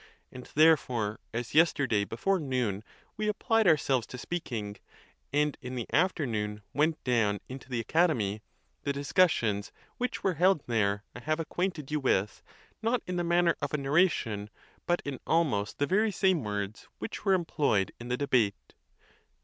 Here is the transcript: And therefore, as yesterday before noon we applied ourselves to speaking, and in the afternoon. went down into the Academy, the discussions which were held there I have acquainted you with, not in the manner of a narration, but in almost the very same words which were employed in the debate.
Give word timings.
And 0.31 0.49
therefore, 0.55 1.19
as 1.31 1.53
yesterday 1.53 2.05
before 2.05 2.39
noon 2.39 2.83
we 3.17 3.27
applied 3.27 3.67
ourselves 3.67 4.07
to 4.07 4.17
speaking, 4.17 4.77
and 5.31 5.55
in 5.61 5.75
the 5.75 5.85
afternoon. 5.93 6.63
went 6.73 7.03
down 7.03 7.39
into 7.47 7.69
the 7.69 7.79
Academy, 7.79 8.41
the 8.81 8.93
discussions 8.93 9.71
which 9.99 10.23
were 10.23 10.33
held 10.33 10.63
there 10.65 11.03
I 11.15 11.19
have 11.19 11.39
acquainted 11.39 11.91
you 11.91 11.99
with, 11.99 12.41
not 12.81 13.03
in 13.05 13.17
the 13.17 13.23
manner 13.23 13.55
of 13.61 13.75
a 13.75 13.77
narration, 13.77 14.49
but 14.87 15.03
in 15.05 15.19
almost 15.27 15.77
the 15.77 15.85
very 15.85 16.09
same 16.11 16.43
words 16.43 16.87
which 16.97 17.23
were 17.23 17.33
employed 17.35 17.91
in 17.99 18.07
the 18.07 18.17
debate. 18.17 18.73